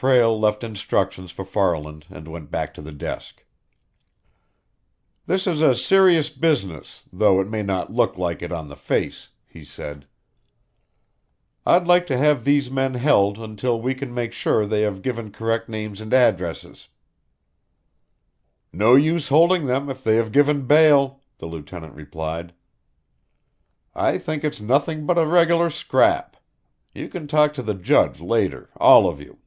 [0.00, 3.44] Prale left instructions for Farland and went back to the desk.
[5.26, 9.30] "This is a serious business, though it may not look like it on the face,"
[9.44, 10.06] he said.
[11.66, 15.32] "I'd like to have these men held until we can make sure they have given
[15.32, 16.86] correct names and addresses."
[18.72, 22.54] "No use holding them if they have given bail," the lieutenant replied.
[23.96, 26.36] "I think it's nothing but a regular scrap.
[26.94, 29.38] You can talk to the judge later, all of you."